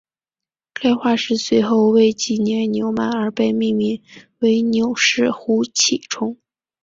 [0.73, 4.01] 该化石随后为纪念纽曼而被命名
[4.39, 6.39] 为纽氏呼气虫。